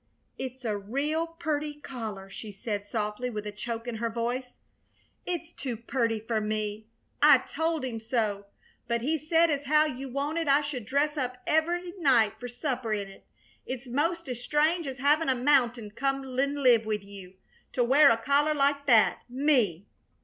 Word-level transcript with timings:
"It's 0.39 0.65
a 0.65 0.75
real 0.75 1.27
purty 1.27 1.75
collar," 1.75 2.27
she 2.27 2.51
said, 2.51 2.87
softly, 2.87 3.29
with 3.29 3.45
a 3.45 3.51
choke 3.51 3.87
in 3.87 3.97
her 3.97 4.09
voice. 4.09 4.57
"It's 5.27 5.51
too 5.51 5.77
purty 5.77 6.19
fer 6.19 6.41
me. 6.41 6.87
I 7.21 7.37
told 7.37 7.85
him 7.85 7.99
so, 7.99 8.47
but 8.87 9.03
he 9.03 9.19
said 9.19 9.51
as 9.51 9.65
how 9.65 9.85
you 9.85 10.09
wanted 10.09 10.47
I 10.47 10.61
should 10.61 10.87
dress 10.87 11.17
up 11.17 11.37
every 11.45 11.91
night 11.99 12.33
fer 12.39 12.47
supper 12.47 12.91
in 12.93 13.09
it. 13.09 13.27
It's 13.67 13.85
'most 13.85 14.27
as 14.27 14.41
strange 14.43 14.87
as 14.87 14.97
havin' 14.97 15.29
a 15.29 15.35
mounting 15.35 15.91
come 15.91 16.23
an' 16.23 16.55
live 16.63 16.83
with 16.83 17.03
you, 17.03 17.35
to 17.73 17.83
wear 17.83 18.09
a 18.09 18.17
collar 18.17 18.55
like 18.55 18.87
that 18.87 19.19
me!" 19.29 19.85